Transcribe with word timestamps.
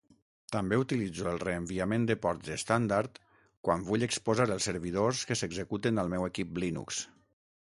També 0.53 0.77
utilitzo 0.83 1.27
el 1.31 1.37
reenviament 1.43 2.07
de 2.11 2.15
ports 2.23 2.49
estàndard 2.57 3.21
quan 3.69 3.87
vull 3.91 4.09
exposar 4.09 4.51
els 4.57 4.69
servidors 4.71 5.23
que 5.33 5.39
s'executen 5.45 6.05
al 6.07 6.15
meu 6.17 6.31
equip 6.33 6.61
Linux. 6.67 7.05